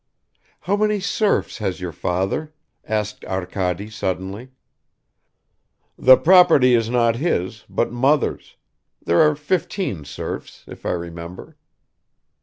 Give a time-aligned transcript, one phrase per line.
[0.61, 4.49] "How many serfs has your father?" asked Arkady suddenly.
[5.95, 8.55] "The property is not his, but mother's;
[9.05, 11.55] there are fifteen serfs, if I remember."